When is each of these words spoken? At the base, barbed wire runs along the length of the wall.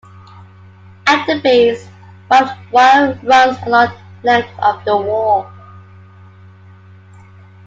At 1.05 1.27
the 1.27 1.39
base, 1.41 1.87
barbed 2.27 2.57
wire 2.71 3.19
runs 3.21 3.55
along 3.67 3.89
the 4.23 4.27
length 4.31 4.57
of 4.59 4.83
the 4.83 4.97
wall. 4.97 5.47